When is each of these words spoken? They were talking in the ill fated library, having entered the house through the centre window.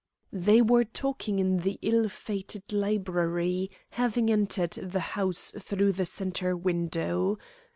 They 0.33 0.63
were 0.63 0.83
talking 0.85 1.37
in 1.37 1.57
the 1.57 1.77
ill 1.83 2.09
fated 2.09 2.73
library, 2.73 3.69
having 3.91 4.31
entered 4.31 4.71
the 4.71 4.99
house 5.13 5.53
through 5.59 5.91
the 5.91 6.07
centre 6.07 6.57
window. 6.57 7.37